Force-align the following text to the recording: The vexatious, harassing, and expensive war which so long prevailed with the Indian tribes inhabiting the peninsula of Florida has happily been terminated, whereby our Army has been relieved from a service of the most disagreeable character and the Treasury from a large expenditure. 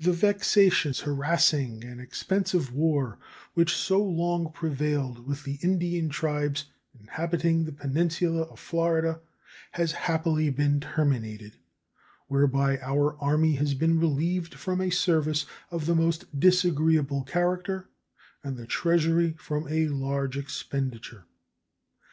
The 0.00 0.10
vexatious, 0.10 1.02
harassing, 1.02 1.84
and 1.84 2.00
expensive 2.00 2.72
war 2.72 3.16
which 3.54 3.76
so 3.76 4.02
long 4.02 4.50
prevailed 4.50 5.24
with 5.24 5.44
the 5.44 5.60
Indian 5.62 6.08
tribes 6.08 6.64
inhabiting 6.98 7.62
the 7.62 7.70
peninsula 7.70 8.42
of 8.42 8.58
Florida 8.58 9.20
has 9.70 9.92
happily 9.92 10.50
been 10.50 10.80
terminated, 10.80 11.58
whereby 12.26 12.78
our 12.80 13.14
Army 13.22 13.52
has 13.54 13.74
been 13.74 14.00
relieved 14.00 14.54
from 14.54 14.80
a 14.80 14.90
service 14.90 15.46
of 15.70 15.86
the 15.86 15.94
most 15.94 16.26
disagreeable 16.40 17.22
character 17.22 17.88
and 18.42 18.56
the 18.56 18.66
Treasury 18.66 19.36
from 19.38 19.68
a 19.68 19.86
large 19.86 20.36
expenditure. 20.36 21.24